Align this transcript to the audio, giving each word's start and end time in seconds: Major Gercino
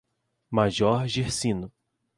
Major 0.51 1.05
Gercino 1.05 1.69